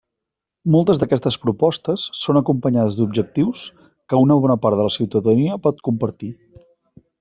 [0.75, 6.37] Moltes d'aquestes propostes són acompanyades d'objectius que una bona part de la ciutadania pot compartir.